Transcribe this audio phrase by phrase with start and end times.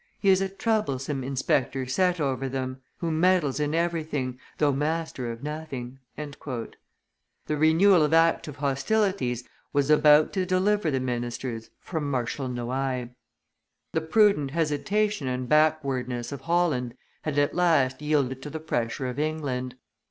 [0.19, 5.43] He is a troublesome inspector set over them, who meddles in everything, though master of
[5.43, 6.65] nothing." The
[7.49, 13.11] renewal of active hostilities was about to deliver the ministers from Marshal Noailles.
[13.93, 19.19] The prudent hesitation and backwardness of Holland had at last yielded to the pressure of
[19.19, 19.75] England.